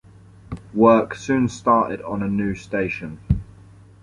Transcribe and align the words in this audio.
Work 0.73 1.13
soon 1.13 1.47
started 1.47 2.01
on 2.01 2.23
a 2.23 2.27
new 2.27 2.55
station. 2.55 3.19